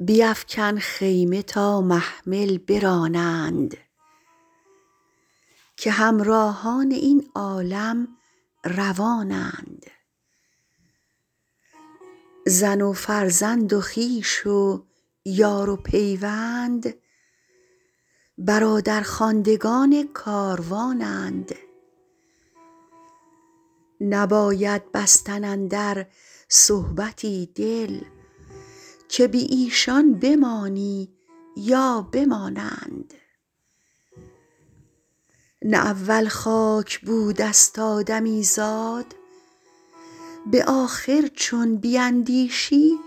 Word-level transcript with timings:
بیفکن 0.00 0.78
خیمه 0.78 1.42
تا 1.42 1.80
محمل 1.80 2.58
برانند 2.58 3.76
که 5.76 5.90
همراهان 5.90 6.90
این 6.90 7.30
عالم 7.34 8.08
روانند. 8.64 9.86
زن 12.46 12.80
و 12.80 12.92
فرزند 12.92 13.72
و 13.72 13.80
خویش 13.80 14.46
و 14.46 14.86
یار 15.24 15.70
و 15.70 15.76
پیوند 15.76 16.94
برادرخواندگان 18.38 20.08
کاروانند. 20.14 21.54
نباید 24.00 24.92
بستن 24.92 25.44
اندر 25.44 26.06
صحبتی 26.48 27.50
دل 27.54 28.00
که 29.08 29.28
بی 29.28 29.38
ایشان 29.38 30.14
بمانی 30.14 31.08
یا 31.56 32.08
بمانند. 32.12 33.14
نه 35.62 35.76
اول 35.76 36.28
خاک 36.28 37.00
بودست 37.00 37.78
آدمیزاد 37.78 39.06
به 40.50 40.64
آخر 40.64 41.28
چون 41.34 41.76
بیندیشی 41.76 42.98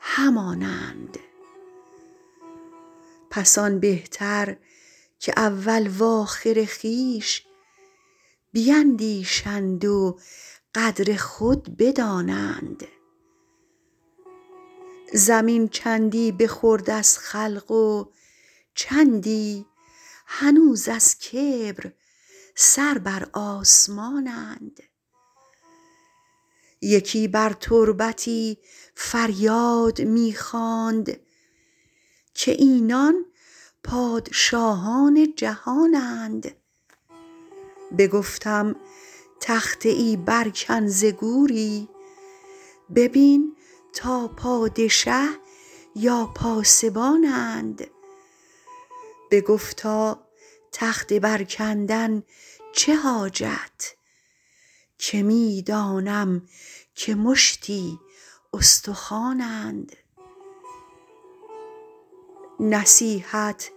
همانند. 0.00 1.18
پس 3.30 3.58
آن 3.58 3.80
بهتر 3.80 4.56
که 5.18 5.32
اول 5.36 5.90
و 5.98 6.04
آخر 6.04 6.68
خویش 6.80 7.46
بیندیشند 8.54 9.84
و 9.84 10.18
قدر 10.74 11.16
خود 11.16 11.76
بدانند. 11.76 12.86
زمین 15.12 15.68
چندی 15.68 16.32
بخورد 16.32 16.90
از 16.90 17.18
خلق 17.18 17.70
و 17.70 18.04
چندی 18.74 19.66
هنوز 20.26 20.88
از 20.88 21.18
کبر 21.18 21.92
سر 22.54 22.98
بر 22.98 23.28
آسمانند. 23.32 24.82
یکی 26.80 27.28
بر 27.28 27.52
تربتی 27.52 28.58
فریاد 28.94 30.00
می 30.00 30.34
خواند 30.34 31.20
که 32.34 32.52
اینان 32.52 33.24
پادشاهان 33.84 35.34
جهانند. 35.36 36.63
بگفتم 37.98 38.76
تخته 39.40 39.88
ای 39.88 40.16
برکن 40.16 40.86
ز 40.86 41.04
گوری. 41.04 41.88
ببین 42.94 43.56
تا 43.92 44.28
پادشه 44.28 45.28
یا 45.96 46.32
پاسبانند. 46.34 47.86
بگفتا 49.30 50.26
تخته 50.72 51.20
برکندن 51.20 52.22
چه 52.72 52.94
حاجت؟ 52.94 53.96
که 54.98 55.22
می 55.22 55.62
دانم 55.62 56.48
که 56.94 57.14
مشتی 57.14 57.98
استخوانند. 58.52 59.96
نصیحت 62.60 63.70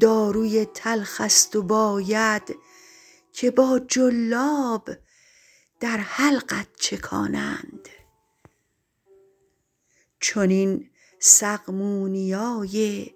داروی 0.00 0.64
تلخست 0.64 1.56
و 1.56 1.62
باید 1.62 2.56
که 3.32 3.50
با 3.50 3.80
جلاب 3.88 4.90
در 5.80 5.96
حلقت 5.96 6.66
چکانند. 6.76 7.88
چنین 10.20 10.90
سقمونیای 11.18 13.10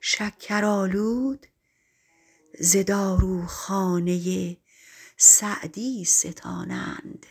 شکرآلود 0.00 1.46
ز 2.60 2.76
داروخانه 2.76 4.56
سعدی 5.16 6.04
ستانند. 6.04 7.26